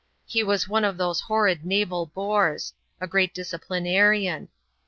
[0.25, 4.47] He was one of those horrid naval bores— a great disciplinarian.